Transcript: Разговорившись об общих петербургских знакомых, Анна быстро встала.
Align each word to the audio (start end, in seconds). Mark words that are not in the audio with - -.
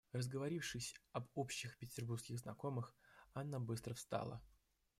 Разговорившись 0.13 0.95
об 1.11 1.27
общих 1.35 1.77
петербургских 1.77 2.39
знакомых, 2.39 2.95
Анна 3.35 3.59
быстро 3.59 3.93
встала. 3.93 4.41